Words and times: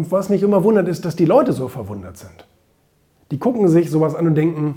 Und 0.00 0.10
was 0.10 0.30
mich 0.30 0.42
immer 0.42 0.64
wundert, 0.64 0.88
ist, 0.88 1.04
dass 1.04 1.14
die 1.14 1.26
Leute 1.26 1.52
so 1.52 1.68
verwundert 1.68 2.16
sind. 2.16 2.46
Die 3.30 3.38
gucken 3.38 3.68
sich 3.68 3.90
sowas 3.90 4.14
an 4.14 4.26
und 4.26 4.34
denken, 4.34 4.76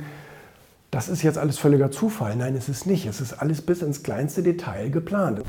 das 0.92 1.08
ist 1.08 1.24
jetzt 1.24 1.38
alles 1.38 1.58
völliger 1.58 1.92
Zufall. 1.92 2.36
Nein, 2.36 2.58
es 2.58 2.68
ist 2.68 2.86
nicht. 2.86 3.06
Es 3.06 3.22
ist 3.22 3.32
alles 3.32 3.62
bis 3.62 3.82
ins 3.82 4.04
kleinste 4.04 4.44
Detail 4.44 4.90
geplant. 4.90 5.42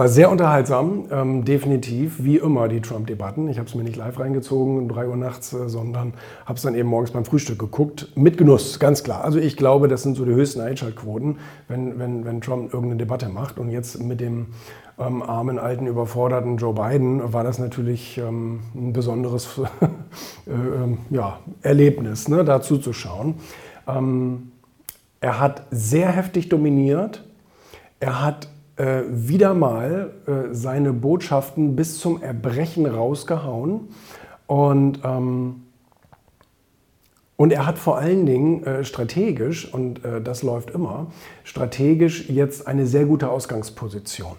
War 0.00 0.08
sehr 0.08 0.30
unterhaltsam, 0.30 1.08
ähm, 1.10 1.44
definitiv, 1.44 2.24
wie 2.24 2.38
immer 2.38 2.68
die 2.68 2.80
Trump-Debatten. 2.80 3.48
Ich 3.48 3.58
habe 3.58 3.68
es 3.68 3.74
mir 3.74 3.82
nicht 3.82 3.96
live 3.96 4.18
reingezogen 4.18 4.78
um 4.78 4.88
3 4.88 5.08
Uhr 5.08 5.16
nachts, 5.16 5.52
äh, 5.52 5.68
sondern 5.68 6.14
habe 6.46 6.56
es 6.56 6.62
dann 6.62 6.74
eben 6.74 6.88
morgens 6.88 7.10
beim 7.10 7.26
Frühstück 7.26 7.58
geguckt. 7.58 8.08
Mit 8.14 8.38
Genuss, 8.38 8.78
ganz 8.78 9.04
klar. 9.04 9.22
Also 9.22 9.38
ich 9.38 9.58
glaube, 9.58 9.88
das 9.88 10.02
sind 10.02 10.16
so 10.16 10.24
die 10.24 10.32
höchsten 10.32 10.62
Einschaltquoten, 10.62 11.36
wenn, 11.68 11.98
wenn, 11.98 12.24
wenn 12.24 12.40
Trump 12.40 12.72
irgendeine 12.72 12.96
Debatte 12.96 13.28
macht. 13.28 13.58
Und 13.58 13.68
jetzt 13.68 14.02
mit 14.02 14.22
dem 14.22 14.46
ähm, 14.98 15.22
armen, 15.22 15.58
alten, 15.58 15.86
überforderten 15.86 16.56
Joe 16.56 16.72
Biden 16.72 17.34
war 17.34 17.44
das 17.44 17.58
natürlich 17.58 18.16
ähm, 18.16 18.60
ein 18.74 18.94
besonderes 18.94 19.60
äh, 20.46 20.50
ähm, 20.50 20.96
ja, 21.10 21.40
Erlebnis, 21.60 22.26
ne, 22.26 22.42
da 22.42 22.62
zuzuschauen. 22.62 23.34
Ähm, 23.86 24.52
er 25.20 25.40
hat 25.40 25.64
sehr 25.70 26.08
heftig 26.08 26.48
dominiert. 26.48 27.22
Er 28.00 28.24
hat 28.24 28.48
äh, 28.80 29.02
wieder 29.10 29.52
mal 29.52 30.10
äh, 30.26 30.54
seine 30.54 30.94
Botschaften 30.94 31.76
bis 31.76 31.98
zum 31.98 32.22
Erbrechen 32.22 32.86
rausgehauen. 32.86 33.88
Und, 34.46 35.00
ähm, 35.04 35.64
und 37.36 37.52
er 37.52 37.66
hat 37.66 37.78
vor 37.78 37.98
allen 37.98 38.24
Dingen 38.24 38.64
äh, 38.64 38.82
strategisch, 38.82 39.72
und 39.72 40.02
äh, 40.02 40.22
das 40.22 40.42
läuft 40.42 40.70
immer, 40.70 41.08
strategisch 41.44 42.30
jetzt 42.30 42.66
eine 42.66 42.86
sehr 42.86 43.04
gute 43.04 43.28
Ausgangsposition. 43.28 44.36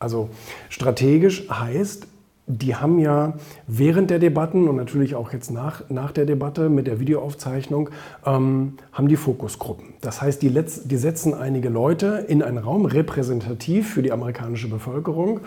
Also 0.00 0.30
strategisch 0.68 1.48
heißt, 1.48 2.08
die 2.46 2.74
haben 2.74 2.98
ja 2.98 3.34
während 3.66 4.10
der 4.10 4.18
Debatten 4.18 4.68
und 4.68 4.76
natürlich 4.76 5.14
auch 5.14 5.32
jetzt 5.32 5.50
nach, 5.50 5.88
nach 5.90 6.10
der 6.12 6.26
Debatte 6.26 6.68
mit 6.68 6.86
der 6.86 6.98
Videoaufzeichnung, 6.98 7.90
ähm, 8.26 8.74
haben 8.92 9.08
die 9.08 9.16
Fokusgruppen. 9.16 9.94
Das 10.00 10.20
heißt, 10.20 10.42
die, 10.42 10.48
letz, 10.48 10.82
die 10.84 10.96
setzen 10.96 11.34
einige 11.34 11.68
Leute 11.68 12.24
in 12.28 12.42
einen 12.42 12.58
Raum 12.58 12.84
repräsentativ 12.84 13.90
für 13.90 14.02
die 14.02 14.12
amerikanische 14.12 14.68
Bevölkerung, 14.68 15.40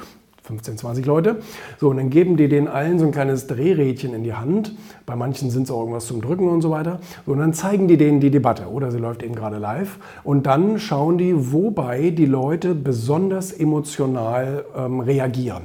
15, 0.44 0.78
20 0.78 1.06
Leute. 1.06 1.38
So, 1.80 1.90
und 1.90 1.98
dann 1.98 2.10
geben 2.10 2.38
die 2.38 2.48
denen 2.48 2.68
allen 2.68 3.00
so 3.00 3.06
ein 3.06 3.12
kleines 3.12 3.48
Drehrädchen 3.48 4.14
in 4.14 4.24
die 4.24 4.34
Hand. 4.34 4.74
Bei 5.06 5.16
manchen 5.16 5.50
sind 5.50 5.64
es 5.64 5.72
auch 5.72 5.80
irgendwas 5.80 6.06
zum 6.06 6.22
Drücken 6.22 6.48
und 6.48 6.62
so 6.62 6.70
weiter. 6.70 7.00
So, 7.26 7.32
und 7.32 7.40
dann 7.40 7.54
zeigen 7.54 7.88
die 7.88 7.98
denen 7.98 8.20
die 8.20 8.30
Debatte 8.30 8.68
oder 8.68 8.92
sie 8.92 9.00
läuft 9.00 9.24
eben 9.24 9.36
gerade 9.36 9.58
live. 9.58 9.98
Und 10.24 10.46
dann 10.46 10.80
schauen 10.80 11.18
die, 11.18 11.52
wobei 11.52 12.12
die 12.12 12.28
Leute 12.28 12.76
besonders 12.76 13.52
emotional 13.52 14.66
ähm, 14.78 15.00
reagieren. 15.00 15.64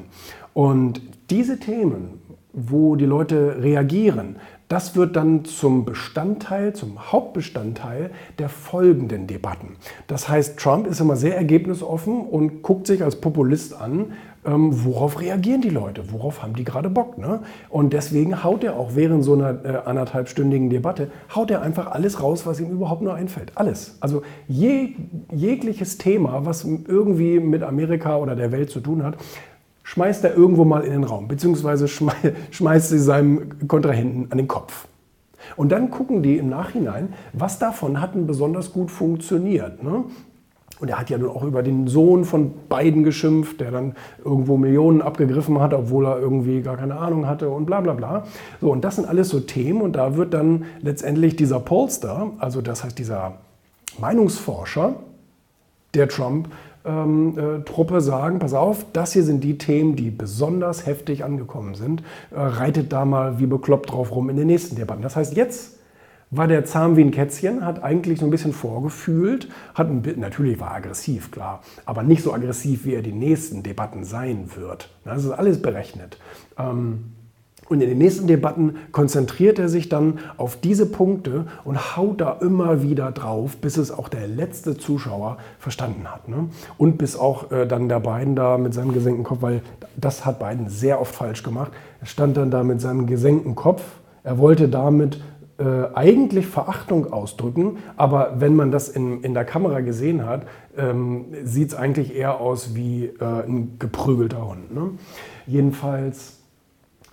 Und 0.54 1.02
diese 1.30 1.58
Themen, 1.58 2.20
wo 2.52 2.96
die 2.96 3.06
Leute 3.06 3.56
reagieren, 3.62 4.36
das 4.70 4.94
wird 4.94 5.16
dann 5.16 5.44
zum 5.44 5.84
Bestandteil, 5.84 6.74
zum 6.74 7.10
Hauptbestandteil 7.10 8.10
der 8.38 8.48
folgenden 8.48 9.26
Debatten. 9.26 9.76
Das 10.06 10.28
heißt, 10.28 10.58
Trump 10.60 10.86
ist 10.86 11.00
immer 11.00 11.16
sehr 11.16 11.36
ergebnisoffen 11.36 12.20
und 12.20 12.62
guckt 12.62 12.86
sich 12.86 13.02
als 13.02 13.16
Populist 13.16 13.74
an, 13.74 14.12
ähm, 14.46 14.84
worauf 14.84 15.20
reagieren 15.20 15.60
die 15.60 15.70
Leute, 15.70 16.12
worauf 16.12 16.42
haben 16.42 16.54
die 16.54 16.64
gerade 16.64 16.88
Bock. 16.88 17.18
Ne? 17.18 17.40
Und 17.68 17.92
deswegen 17.92 18.44
haut 18.44 18.62
er 18.62 18.76
auch 18.76 18.94
während 18.94 19.24
so 19.24 19.34
einer 19.34 19.64
äh, 19.64 19.82
anderthalbstündigen 19.84 20.70
Debatte, 20.70 21.10
haut 21.34 21.50
er 21.50 21.62
einfach 21.62 21.90
alles 21.90 22.22
raus, 22.22 22.46
was 22.46 22.60
ihm 22.60 22.70
überhaupt 22.70 23.02
nur 23.02 23.14
einfällt. 23.14 23.52
Alles. 23.56 23.96
Also 24.00 24.22
je, 24.46 24.94
jegliches 25.32 25.98
Thema, 25.98 26.46
was 26.46 26.64
irgendwie 26.64 27.40
mit 27.40 27.64
Amerika 27.64 28.16
oder 28.16 28.36
der 28.36 28.52
Welt 28.52 28.70
zu 28.70 28.80
tun 28.80 29.02
hat, 29.02 29.16
schmeißt 29.90 30.22
er 30.22 30.36
irgendwo 30.36 30.64
mal 30.64 30.84
in 30.84 30.92
den 30.92 31.02
Raum, 31.02 31.26
beziehungsweise 31.26 31.88
schmeißt 32.50 32.90
sie 32.90 32.98
seinem 33.00 33.66
Kontrahenten 33.66 34.30
an 34.30 34.38
den 34.38 34.46
Kopf. 34.46 34.86
Und 35.56 35.72
dann 35.72 35.90
gucken 35.90 36.22
die 36.22 36.36
im 36.36 36.48
Nachhinein, 36.48 37.12
was 37.32 37.58
davon 37.58 38.00
hat 38.00 38.14
denn 38.14 38.28
besonders 38.28 38.72
gut 38.72 38.92
funktioniert. 38.92 39.82
Ne? 39.82 40.04
Und 40.78 40.88
er 40.88 41.00
hat 41.00 41.10
ja 41.10 41.18
nun 41.18 41.30
auch 41.30 41.42
über 41.42 41.64
den 41.64 41.88
Sohn 41.88 42.24
von 42.24 42.52
beiden 42.68 43.02
geschimpft, 43.02 43.60
der 43.60 43.72
dann 43.72 43.96
irgendwo 44.24 44.56
Millionen 44.56 45.02
abgegriffen 45.02 45.60
hat, 45.60 45.74
obwohl 45.74 46.06
er 46.06 46.20
irgendwie 46.20 46.62
gar 46.62 46.76
keine 46.76 46.96
Ahnung 46.96 47.26
hatte 47.26 47.50
und 47.50 47.66
bla 47.66 47.80
bla 47.80 47.94
bla. 47.94 48.26
So, 48.60 48.70
und 48.70 48.84
das 48.84 48.94
sind 48.94 49.08
alles 49.08 49.28
so 49.28 49.40
Themen 49.40 49.80
und 49.80 49.96
da 49.96 50.14
wird 50.14 50.34
dann 50.34 50.66
letztendlich 50.82 51.34
dieser 51.34 51.58
Polster, 51.58 52.30
also 52.38 52.60
das 52.60 52.84
heißt 52.84 52.96
dieser 52.96 53.38
Meinungsforscher, 53.98 54.94
der 55.94 56.06
Trump 56.06 56.48
ähm, 56.84 57.38
äh, 57.38 57.64
Truppe 57.64 58.00
sagen, 58.00 58.38
pass 58.38 58.54
auf, 58.54 58.86
das 58.92 59.12
hier 59.12 59.22
sind 59.22 59.44
die 59.44 59.58
Themen, 59.58 59.96
die 59.96 60.10
besonders 60.10 60.86
heftig 60.86 61.24
angekommen 61.24 61.74
sind. 61.74 62.02
Äh, 62.30 62.40
reitet 62.40 62.92
da 62.92 63.04
mal 63.04 63.38
wie 63.38 63.46
bekloppt 63.46 63.90
drauf 63.90 64.12
rum 64.12 64.30
in 64.30 64.36
den 64.36 64.46
nächsten 64.46 64.76
Debatten. 64.76 65.02
Das 65.02 65.16
heißt, 65.16 65.36
jetzt 65.36 65.78
war 66.30 66.46
der 66.46 66.64
zahm 66.64 66.96
wie 66.96 67.02
ein 67.02 67.10
Kätzchen, 67.10 67.64
hat 67.64 67.82
eigentlich 67.82 68.20
so 68.20 68.24
ein 68.24 68.30
bisschen 68.30 68.52
vorgefühlt, 68.52 69.48
hat 69.74 69.88
ein, 69.88 70.02
natürlich 70.16 70.60
war 70.60 70.70
er 70.70 70.76
aggressiv, 70.76 71.30
klar, 71.32 71.60
aber 71.84 72.04
nicht 72.04 72.22
so 72.22 72.32
aggressiv, 72.32 72.84
wie 72.84 72.94
er 72.94 73.02
die 73.02 73.12
nächsten 73.12 73.62
Debatten 73.62 74.04
sein 74.04 74.48
wird. 74.54 74.90
Das 75.04 75.24
ist 75.24 75.32
alles 75.32 75.60
berechnet. 75.60 76.18
Ähm, 76.56 77.12
und 77.70 77.80
in 77.80 77.88
den 77.88 77.98
nächsten 77.98 78.26
Debatten 78.26 78.74
konzentriert 78.90 79.60
er 79.60 79.68
sich 79.68 79.88
dann 79.88 80.18
auf 80.36 80.56
diese 80.56 80.86
Punkte 80.86 81.46
und 81.62 81.96
haut 81.96 82.20
da 82.20 82.32
immer 82.40 82.82
wieder 82.82 83.12
drauf, 83.12 83.56
bis 83.58 83.76
es 83.76 83.92
auch 83.92 84.08
der 84.08 84.26
letzte 84.26 84.76
Zuschauer 84.76 85.38
verstanden 85.60 86.10
hat. 86.12 86.28
Ne? 86.28 86.48
Und 86.78 86.98
bis 86.98 87.16
auch 87.16 87.52
äh, 87.52 87.66
dann 87.66 87.88
der 87.88 88.00
Biden 88.00 88.34
da 88.34 88.58
mit 88.58 88.74
seinem 88.74 88.92
gesenkten 88.92 89.22
Kopf, 89.22 89.42
weil 89.42 89.62
das 89.96 90.26
hat 90.26 90.40
Biden 90.40 90.68
sehr 90.68 91.00
oft 91.00 91.14
falsch 91.14 91.44
gemacht. 91.44 91.70
Er 92.00 92.06
stand 92.06 92.36
dann 92.36 92.50
da 92.50 92.64
mit 92.64 92.80
seinem 92.80 93.06
gesenkten 93.06 93.54
Kopf. 93.54 93.82
Er 94.24 94.38
wollte 94.38 94.68
damit 94.68 95.20
äh, 95.58 95.94
eigentlich 95.94 96.46
Verachtung 96.46 97.12
ausdrücken, 97.12 97.78
aber 97.96 98.40
wenn 98.40 98.56
man 98.56 98.72
das 98.72 98.88
in, 98.88 99.22
in 99.22 99.32
der 99.32 99.44
Kamera 99.44 99.78
gesehen 99.78 100.26
hat, 100.26 100.42
ähm, 100.76 101.26
sieht 101.44 101.68
es 101.68 101.74
eigentlich 101.76 102.16
eher 102.16 102.40
aus 102.40 102.74
wie 102.74 103.04
äh, 103.04 103.44
ein 103.46 103.76
geprügelter 103.78 104.44
Hund. 104.48 104.74
Ne? 104.74 104.90
Jedenfalls 105.46 106.39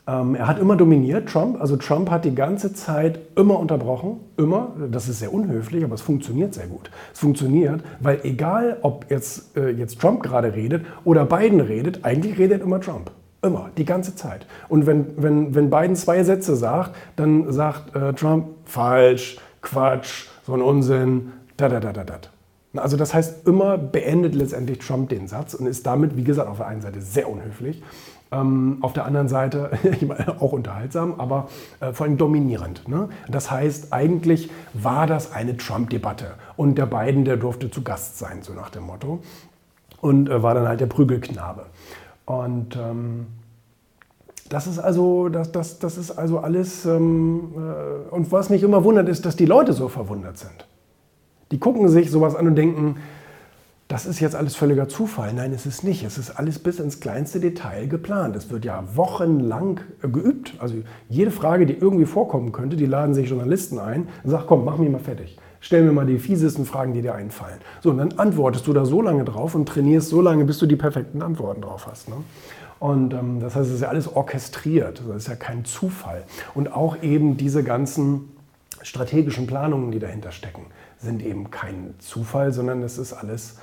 er 0.08 0.48
hat 0.48 0.58
immer 0.58 0.78
dominiert, 0.78 1.28
Trump. 1.28 1.60
Also 1.60 1.76
Trump 1.76 2.10
hat 2.10 2.24
die 2.24 2.34
ganze 2.34 2.74
Zeit 2.74 3.20
immer 3.36 3.60
unterbrochen, 3.60 4.22
immer. 4.38 4.70
Das 4.90 5.10
ist 5.10 5.20
sehr 5.20 5.34
unhöflich, 5.34 5.84
aber 5.84 5.96
es 5.96 6.02
funktioniert 6.02 6.54
sehr 6.54 6.68
gut. 6.68 6.90
Es 7.14 7.20
funktioniert, 7.20 7.82
weil 8.00 8.22
egal, 8.24 8.78
ob 8.84 9.12
jetzt, 9.12 9.58
äh, 9.58 9.70
jetzt 9.70 10.00
Trump 10.00 10.24
gerade 10.24 10.56
redet 10.56 10.86
oder 11.04 11.26
Biden 11.26 11.60
redet, 11.60 12.06
eigentlich 12.06 12.38
redet 12.38 12.62
immer 12.62 12.80
Trump. 12.80 13.12
Immer, 13.42 13.70
die 13.78 13.84
ganze 13.84 14.16
Zeit. 14.16 14.48
Und 14.70 14.88
wenn, 14.88 15.08
wenn, 15.18 15.54
wenn 15.54 15.70
Biden 15.70 15.96
zwei 15.98 16.24
Sätze 16.24 16.56
sagt, 16.56 16.96
dann 17.18 17.52
sagt 17.52 17.94
äh, 17.94 18.14
Trump 18.14 18.48
falsch, 18.64 19.38
Quatsch, 19.62 20.28
so 20.46 20.54
ein 20.54 20.62
Unsinn, 20.62 21.34
da, 21.58 21.68
da, 21.68 21.82
da, 21.82 21.92
da, 21.92 22.04
da. 22.06 22.16
Also 22.76 22.96
das 22.96 23.14
heißt, 23.14 23.46
immer 23.48 23.78
beendet 23.78 24.36
letztendlich 24.36 24.80
Trump 24.80 25.10
den 25.10 25.28
Satz 25.28 25.54
und 25.54 25.68
ist 25.68 25.86
damit, 25.86 26.16
wie 26.16 26.24
gesagt, 26.24 26.50
auf 26.50 26.58
der 26.58 26.68
einen 26.68 26.82
Seite 26.82 27.02
sehr 27.02 27.30
unhöflich 27.30 27.84
ähm, 28.32 28.78
auf 28.82 28.94
der 28.94 29.06
anderen 29.06 29.28
Seite 29.28 29.72
auch 30.40 30.52
unterhaltsam, 30.52 31.16
aber 31.18 31.48
äh, 31.80 31.94
vor 31.94 32.06
allem 32.06 32.18
dominierend. 32.18 32.88
Ne? 32.88 33.10
Das 33.30 33.52
heißt, 33.52 33.94
eigentlich 33.94 34.50
war 34.74 35.08
das 35.08 35.32
eine 35.32 35.58
Trump-Debatte 35.58 36.34
und 36.56 36.78
der 36.78 36.86
Biden, 36.86 37.26
der 37.26 37.38
durfte 37.38 37.72
zu 37.72 37.84
Gast 37.84 38.18
sein, 38.18 38.42
so 38.42 38.54
nach 38.54 38.70
dem 38.70 38.84
Motto. 38.84 39.20
Und 40.02 40.30
äh, 40.30 40.44
war 40.44 40.54
dann 40.54 40.68
halt 40.68 40.80
der 40.80 40.88
Prügelknabe. 40.88 41.66
Und 42.26 42.76
ähm, 42.76 43.28
das 44.50 44.68
ist 44.68 44.80
also, 44.80 45.30
das, 45.30 45.52
das, 45.52 45.80
das 45.80 45.98
ist 45.98 46.12
also 46.12 46.40
alles. 46.40 46.86
Ähm, 46.86 47.54
äh, 47.56 48.14
und 48.14 48.32
was 48.32 48.50
mich 48.50 48.64
immer 48.64 48.84
wundert, 48.84 49.10
ist, 49.10 49.26
dass 49.26 49.36
die 49.36 49.46
Leute 49.46 49.74
so 49.74 49.88
verwundert 49.88 50.38
sind. 50.38 50.68
Die 51.52 51.60
gucken 51.60 51.88
sich 51.90 52.12
sowas 52.12 52.36
an 52.36 52.48
und 52.48 52.56
denken, 52.56 52.98
das 53.88 54.06
ist 54.06 54.20
jetzt 54.20 54.36
alles 54.36 54.56
völliger 54.56 54.90
Zufall. 54.90 55.34
Nein, 55.34 55.54
es 55.54 55.66
ist 55.66 55.84
nicht. 55.84 56.04
Es 56.04 56.18
ist 56.18 56.32
alles 56.32 56.60
bis 56.60 56.80
ins 56.80 57.00
kleinste 57.00 57.40
Detail 57.40 57.88
geplant. 57.88 58.36
Es 58.36 58.50
wird 58.50 58.66
ja 58.66 58.84
wochenlang 58.96 59.80
geübt. 60.02 60.56
Also 60.60 60.76
jede 61.08 61.32
Frage, 61.32 61.66
die 61.66 61.74
irgendwie 61.74 62.06
vorkommen 62.06 62.52
könnte, 62.52 62.76
die 62.76 62.86
laden 62.86 63.14
sich 63.14 63.30
Journalisten 63.30 63.80
ein 63.80 64.10
und 64.24 64.32
sagen, 64.32 64.44
komm, 64.46 64.66
mach 64.66 64.78
mich 64.78 64.90
mal 64.90 65.00
fertig. 65.00 65.38
Stell 65.62 65.84
mir 65.84 65.94
mal 65.94 66.06
die 66.06 66.20
fiesesten 66.20 66.66
Fragen, 66.66 66.94
die 66.94 67.02
dir 67.02 67.16
einfallen. 67.16 67.60
So, 67.82 67.90
und 67.92 67.98
dann 67.98 68.12
antwortest 68.14 68.68
du 68.68 68.74
da 68.74 68.84
so 68.84 69.02
lange 69.02 69.24
drauf 69.24 69.56
und 69.56 69.68
trainierst 69.68 70.10
so 70.10 70.22
lange, 70.22 70.44
bis 70.44 70.58
du 70.58 70.66
die 70.66 70.76
perfekten 70.76 71.22
Antworten 71.22 71.62
drauf 71.62 71.88
hast. 71.88 72.10
Ne? 72.10 72.16
Und 72.80 73.14
ähm, 73.14 73.40
das 73.40 73.56
heißt, 73.56 73.70
es 73.70 73.76
ist 73.76 73.82
ja 73.82 73.88
alles 73.88 74.14
orchestriert. 74.14 75.02
Das 75.08 75.16
ist 75.16 75.28
ja 75.30 75.36
kein 75.36 75.64
Zufall. 75.64 76.26
Und 76.54 76.74
auch 76.74 77.02
eben 77.02 77.38
diese 77.38 77.64
ganzen 77.64 78.34
strategischen 78.84 79.48
Planungen, 79.48 79.92
die 79.92 80.00
dahinter 80.00 80.32
stecken, 80.32 80.66
sind 81.00 81.24
eben 81.24 81.52
kein 81.52 81.96
Zufall, 82.00 82.52
sondern 82.52 82.84
es 82.84 82.98
ist 82.98 83.14
alles 83.14 83.58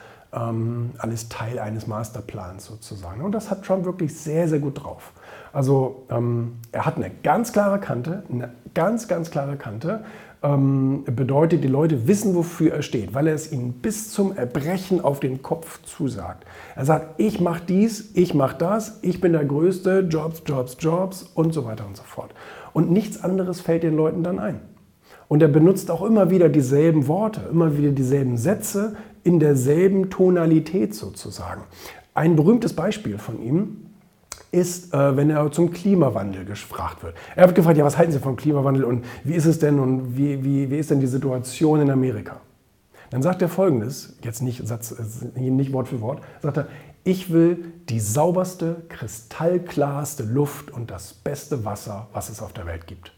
alles 0.99 1.29
Teil 1.29 1.59
eines 1.59 1.87
Masterplans 1.87 2.65
sozusagen. 2.65 3.23
Und 3.23 3.33
das 3.33 3.51
hat 3.51 3.65
Trump 3.65 3.85
wirklich 3.85 4.17
sehr, 4.17 4.49
sehr 4.49 4.59
gut 4.59 4.83
drauf. 4.83 5.13
Also 5.53 6.05
ähm, 6.11 6.57
er 6.73 6.87
hat 6.87 6.97
eine 6.97 7.11
ganz 7.23 7.53
klare 7.53 7.79
Kante, 7.79 8.25
eine 8.31 8.51
ganz, 8.75 9.07
ganz 9.09 9.31
klare 9.31 9.57
Kante. 9.57 10.05
ähm, 10.45 11.05
bedeutet, 11.07 11.65
die 11.65 11.69
Leute 11.69 12.07
wissen, 12.07 12.35
wofür 12.35 12.75
er 12.75 12.83
steht, 12.83 13.15
weil 13.15 13.27
er 13.27 13.35
es 13.35 13.51
ihnen 13.51 13.73
bis 13.73 14.13
zum 14.13 14.37
Erbrechen 14.37 15.01
auf 15.01 15.19
den 15.19 15.41
Kopf 15.43 15.83
zusagt. 15.83 16.45
Er 16.77 16.85
sagt, 16.85 17.19
ich 17.19 17.41
mache 17.41 17.63
dies, 17.67 18.11
ich 18.15 18.35
mache 18.35 18.59
das, 18.59 18.99
ich 19.01 19.23
bin 19.23 19.33
der 19.33 19.45
Größte, 19.47 20.01
Jobs, 20.01 20.43
Jobs, 20.45 20.77
Jobs 20.79 21.23
und 21.35 21.55
so 21.55 21.65
weiter 21.65 21.87
und 21.87 21.97
so 21.97 22.03
fort. 22.03 22.35
Und 22.75 22.91
nichts 22.91 23.25
anderes 23.25 23.63
fällt 23.63 23.85
den 23.85 23.97
Leuten 23.97 24.23
dann 24.23 24.39
ein. 24.39 24.61
Und 25.29 25.41
er 25.41 25.49
benutzt 25.49 25.91
auch 25.91 26.03
immer 26.03 26.29
wieder 26.29 26.51
dieselben 26.51 27.09
Worte, 27.09 27.41
immer 27.51 27.79
wieder 27.79 27.91
dieselben 27.91 28.37
Sätze 28.37 28.97
in 29.25 29.41
derselben 29.41 30.11
Tonalität 30.11 30.95
sozusagen. 30.95 31.63
Ein 32.15 32.37
berühmtes 32.37 32.75
Beispiel 32.75 33.19
von 33.19 33.43
ihm 33.43 33.87
ist, 34.53 34.95
äh, 34.95 35.17
wenn 35.17 35.31
er 35.31 35.51
zum 35.51 35.73
Klimawandel 35.73 36.45
gefragt 36.45 37.03
wird. 37.03 37.17
Er 37.35 37.47
wird 37.47 37.57
gefragt, 37.57 37.77
ja, 37.77 37.85
was 37.85 37.99
halten 37.99 38.13
Sie 38.13 38.21
vom 38.21 38.37
Klimawandel 38.37 38.85
und 38.85 39.05
wie 39.25 39.35
ist 39.35 39.47
es 39.47 39.59
denn 39.59 39.81
und 39.81 40.17
wie, 40.17 40.45
wie, 40.45 40.71
wie 40.71 40.79
ist 40.79 40.91
denn 40.91 41.01
die 41.01 41.09
Situation 41.09 41.81
in 41.81 41.91
Amerika? 41.91 42.41
Dann 43.11 43.23
sagt 43.23 43.43
er 43.43 43.49
folgendes, 43.49 44.17
jetzt 44.23 44.43
nicht, 44.43 44.67
Satz, 44.67 44.93
äh, 44.93 45.41
nicht 45.41 45.73
Wort 45.73 45.89
für 45.89 46.01
Wort, 46.01 46.23
sagt 46.41 46.59
er, 46.59 46.69
ich 47.03 47.33
will 47.33 47.73
die 47.89 48.01
sauberste, 48.01 48.83
kristallklarste 48.89 50.23
Luft 50.23 50.71
und 50.71 50.91
das 50.91 51.13
beste 51.13 51.65
Wasser, 51.65 52.09
was 52.13 52.31
es 52.31 52.41
auf 52.41 52.53
der 52.53 52.67
Welt 52.67 52.87
gibt. 52.87 53.13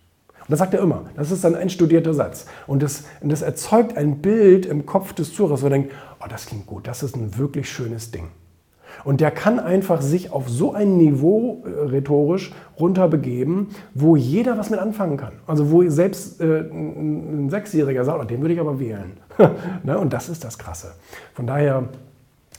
Und 0.46 0.52
das 0.52 0.60
sagt 0.60 0.74
er 0.74 0.80
immer. 0.80 1.04
Das 1.16 1.32
ist 1.32 1.42
dann 1.42 1.56
ein 1.56 1.70
studierter 1.70 2.14
Satz. 2.14 2.46
Und 2.66 2.82
das, 2.82 3.04
das 3.20 3.42
erzeugt 3.42 3.96
ein 3.96 4.18
Bild 4.18 4.64
im 4.64 4.86
Kopf 4.86 5.12
des 5.12 5.34
Zuhörers, 5.34 5.62
wo 5.62 5.66
er 5.66 5.70
denkt, 5.70 5.92
oh, 6.20 6.26
das 6.28 6.46
klingt 6.46 6.66
gut, 6.66 6.86
das 6.86 7.02
ist 7.02 7.16
ein 7.16 7.36
wirklich 7.36 7.68
schönes 7.68 8.12
Ding. 8.12 8.28
Und 9.04 9.20
der 9.20 9.30
kann 9.30 9.58
einfach 9.58 10.00
sich 10.00 10.32
auf 10.32 10.48
so 10.48 10.72
ein 10.72 10.96
Niveau 10.96 11.64
äh, 11.64 11.88
rhetorisch 11.88 12.52
runterbegeben, 12.78 13.68
wo 13.94 14.16
jeder 14.16 14.56
was 14.56 14.70
mit 14.70 14.80
anfangen 14.80 15.16
kann. 15.16 15.34
Also 15.46 15.70
wo 15.70 15.88
selbst 15.88 16.40
äh, 16.40 16.60
ein 16.60 17.48
Sechsjähriger 17.50 18.04
sagt, 18.04 18.20
oh, 18.20 18.24
den 18.24 18.40
würde 18.40 18.54
ich 18.54 18.60
aber 18.60 18.78
wählen. 18.78 19.18
ne? 19.82 19.98
Und 19.98 20.12
das 20.12 20.28
ist 20.28 20.44
das 20.44 20.58
Krasse. 20.58 20.94
Von 21.34 21.46
daher, 21.46 21.88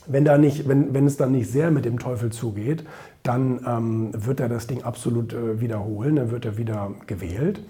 wenn, 0.08 0.24
da 0.24 0.38
nicht, 0.38 0.68
wenn, 0.68 0.94
wenn 0.94 1.06
es 1.06 1.16
dann 1.16 1.32
nicht 1.32 1.50
sehr 1.50 1.70
mit 1.70 1.84
dem 1.84 1.98
Teufel 1.98 2.30
zugeht, 2.30 2.84
dann 3.22 3.60
ähm, 3.66 4.10
wird 4.14 4.40
er 4.40 4.48
das 4.48 4.66
Ding 4.66 4.82
absolut 4.82 5.32
äh, 5.32 5.60
wiederholen, 5.60 6.16
dann 6.16 6.30
wird 6.30 6.44
er 6.44 6.56
wieder 6.56 6.92
gewählt. 7.06 7.60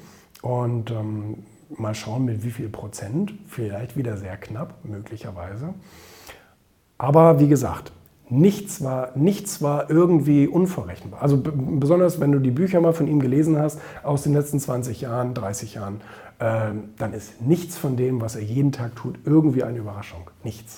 Und 0.42 0.90
ähm, 0.90 1.44
mal 1.76 1.94
schauen, 1.94 2.24
mit 2.24 2.44
wie 2.44 2.50
viel 2.50 2.68
Prozent, 2.68 3.34
vielleicht 3.46 3.96
wieder 3.96 4.16
sehr 4.16 4.36
knapp, 4.36 4.74
möglicherweise. 4.84 5.74
Aber 6.96 7.40
wie 7.40 7.48
gesagt, 7.48 7.92
Nichts 8.30 8.84
war, 8.84 9.12
nichts 9.16 9.62
war 9.62 9.88
irgendwie 9.88 10.46
unvorrechenbar. 10.46 11.22
Also 11.22 11.40
besonders, 11.42 12.20
wenn 12.20 12.30
du 12.30 12.40
die 12.40 12.50
Bücher 12.50 12.80
mal 12.80 12.92
von 12.92 13.06
ihm 13.06 13.20
gelesen 13.20 13.58
hast 13.58 13.80
aus 14.02 14.22
den 14.22 14.34
letzten 14.34 14.60
20 14.60 15.00
Jahren, 15.00 15.32
30 15.32 15.74
Jahren, 15.74 16.02
äh, 16.38 16.72
dann 16.98 17.14
ist 17.14 17.40
nichts 17.40 17.78
von 17.78 17.96
dem, 17.96 18.20
was 18.20 18.36
er 18.36 18.42
jeden 18.42 18.70
Tag 18.70 18.96
tut, 18.96 19.18
irgendwie 19.24 19.62
eine 19.62 19.78
Überraschung. 19.78 20.30
Nichts. 20.44 20.76